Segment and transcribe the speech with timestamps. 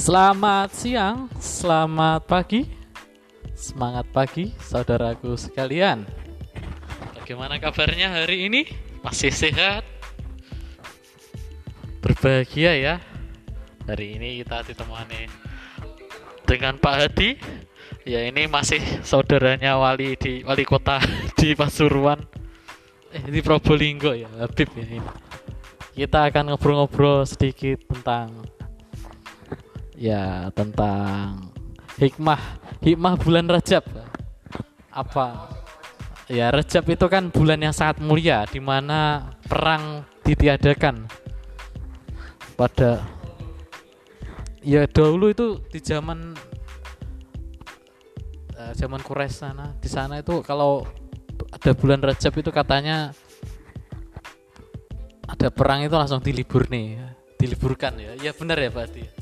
[0.00, 2.64] Selamat siang, selamat pagi,
[3.52, 6.08] semangat pagi, saudaraku sekalian.
[7.20, 8.64] Bagaimana kabarnya hari ini?
[9.04, 9.84] Masih sehat?
[12.00, 12.94] Berbahagia ya.
[13.84, 15.28] Hari ini kita ditemani
[16.48, 17.36] dengan Pak Hadi.
[18.08, 20.96] Ya ini masih saudaranya wali di wali kota
[21.36, 22.24] di Pasuruan.
[23.12, 25.10] Eh di Probolinggo ya, Habib ya ini.
[25.92, 28.48] Kita akan ngobrol-ngobrol sedikit tentang
[30.00, 31.52] ya tentang
[32.00, 32.40] hikmah
[32.80, 33.84] hikmah bulan Rajab.
[34.88, 35.52] Apa?
[36.32, 41.04] Ya Rajab itu kan bulan yang sangat mulia di mana perang ditiadakan
[42.56, 43.04] pada
[44.64, 46.32] ya dahulu itu di zaman
[48.56, 50.86] uh, zaman Quraisy sana di sana itu kalau
[51.50, 53.12] ada bulan Rajab itu katanya
[55.26, 57.00] ada perang itu langsung dilibur nih
[57.40, 58.12] diliburkan ya.
[58.20, 59.19] Ya benar ya Pak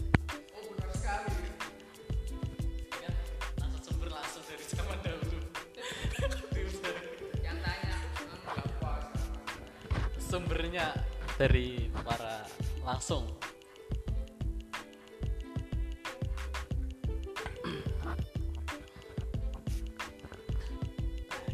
[10.29, 10.93] sumbernya
[11.41, 12.45] dari para
[12.85, 13.25] langsung.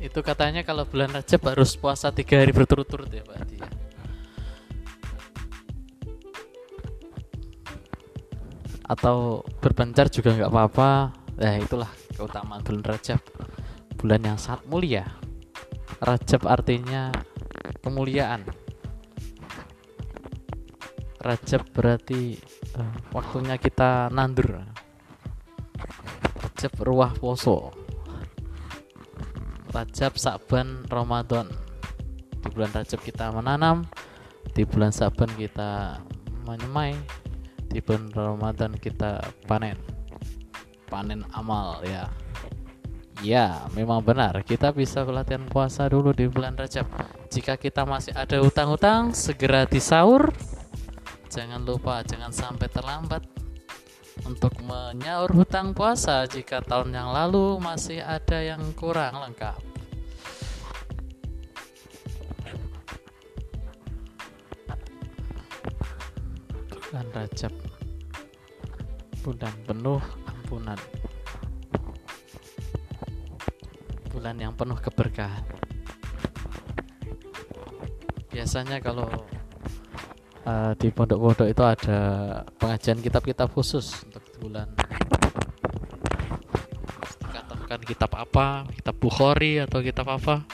[0.03, 3.71] Itu katanya kalau bulan Rajab harus puasa tiga hari berturut-turut ya Pak Adi ya.
[8.85, 10.91] atau berpencar juga nggak apa-apa.
[11.41, 13.21] Ya itulah keutamaan bulan Rajab.
[13.97, 15.09] Bulan yang sangat mulia.
[16.05, 17.09] Rajab artinya
[17.81, 18.45] kemuliaan
[21.25, 22.37] Rajab berarti
[22.77, 24.61] uh, waktunya kita nandur.
[26.37, 27.73] Rajab ruah poso.
[29.73, 31.49] Rajab, Saban, Ramadan.
[32.45, 33.89] Di bulan Rajab kita menanam,
[34.53, 35.97] di bulan Saban kita
[36.45, 36.93] menyemai,
[37.73, 39.81] di bulan Ramadan kita panen.
[40.93, 42.05] Panen amal ya.
[43.25, 44.45] Ya, memang benar.
[44.45, 46.85] Kita bisa pelatihan puasa dulu di bulan Rajab.
[47.33, 50.29] Jika kita masih ada hutang-hutang, segera disaur
[51.35, 53.27] jangan lupa jangan sampai terlambat
[54.23, 59.59] untuk menyaur hutang puasa jika tahun yang lalu masih ada yang kurang lengkap.
[66.95, 67.53] Bulan Rajab
[69.25, 70.77] bulan penuh ampunan
[74.13, 75.41] bulan yang penuh keberkahan
[78.29, 79.09] biasanya kalau
[80.47, 81.99] uh, di pondok-pondok itu ada
[82.61, 84.69] pengajian kitab-kitab khusus untuk bulan
[87.35, 88.69] katakan kitab apa?
[88.71, 90.47] Kitab Bukhari atau kitab apa?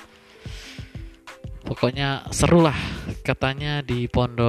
[1.67, 2.75] Pokoknya seru lah
[3.21, 4.47] katanya di pondok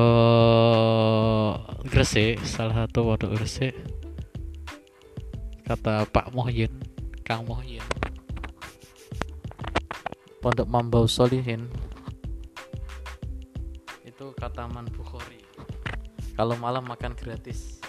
[1.85, 3.75] Gresik salah satu pondok Gresik.
[5.67, 6.71] Kata Pak Mohyin
[7.27, 7.83] Kang Mohyin
[10.41, 11.69] pondok Mambau Solihin
[14.21, 15.41] itu kataman Bukhari.
[16.37, 17.80] Kalau malam makan gratis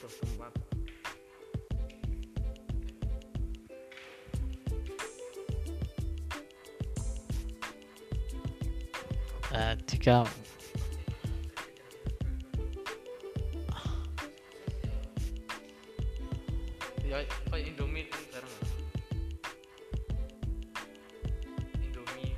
[0.00, 0.52] butuh tempat
[9.52, 10.24] uh, jika
[17.04, 17.20] ya
[17.50, 18.54] kayak Indomie bareng?
[21.84, 22.32] Indomie.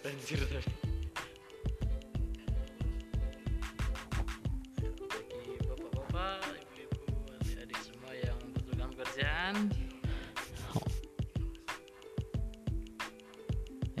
[0.00, 0.89] Banjir tadi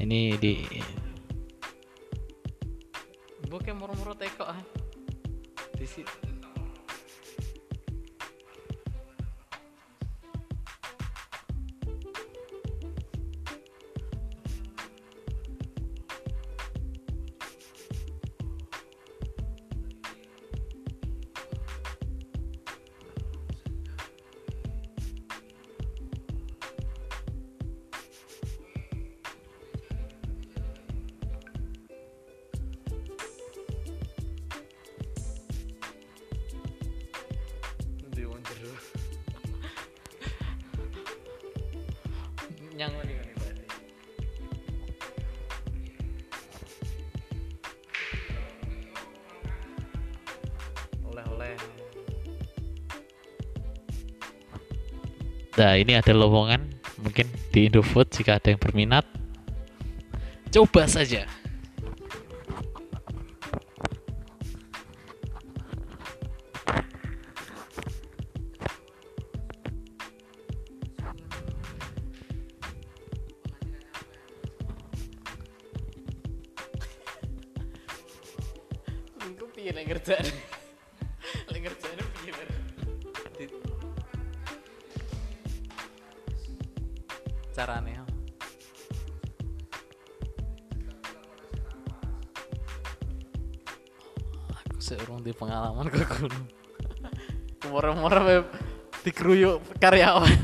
[0.00, 0.64] ini di
[3.52, 4.60] bukan murmur teko ah.
[5.76, 6.29] Di situ
[42.88, 43.66] Berarti.
[51.04, 51.52] Oleh-oleh.
[55.60, 56.64] Nah ini ada lowongan
[57.04, 59.04] mungkin di Indofood jika ada yang berminat
[60.52, 61.24] coba saja
[79.60, 80.24] piye nek ngerjain?
[81.52, 82.48] Lek ngerjain piye Ber?
[83.36, 83.52] Di-
[87.52, 88.04] Carane ya.
[94.64, 96.48] Aku sih urung di pengalaman ke gunung.
[97.68, 98.48] Web
[99.04, 100.40] dikeruyuk karyawan.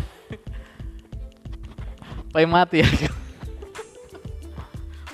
[2.36, 2.88] Pai mati ya.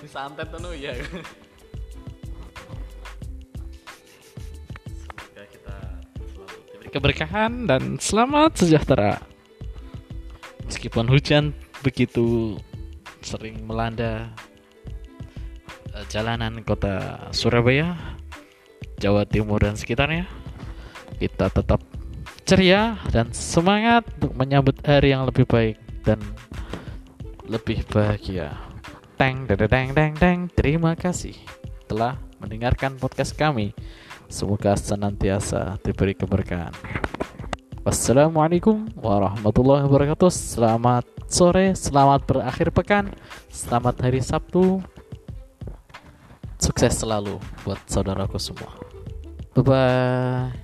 [0.03, 0.91] Disantet tuh ya.
[6.93, 9.17] Keberkahan dan selamat sejahtera.
[10.69, 12.61] Meskipun hujan begitu
[13.25, 14.29] sering melanda
[15.97, 17.97] eh, jalanan kota Surabaya,
[19.01, 20.29] Jawa Timur dan sekitarnya,
[21.17, 21.81] kita tetap
[22.45, 26.21] ceria dan semangat untuk menyambut hari yang lebih baik dan
[27.49, 28.53] lebih bahagia.
[29.17, 30.39] Teng, teng, teng, teng.
[30.53, 31.35] Terima kasih
[31.89, 33.73] telah mendengarkan podcast kami.
[34.33, 36.73] Semoga senantiasa diberi keberkahan.
[37.85, 40.33] Wassalamualaikum warahmatullahi wabarakatuh.
[40.33, 43.13] Selamat sore, selamat berakhir pekan,
[43.53, 44.81] selamat hari Sabtu.
[46.57, 47.37] Sukses selalu
[47.69, 48.73] buat saudaraku semua.
[49.53, 50.62] Bye bye.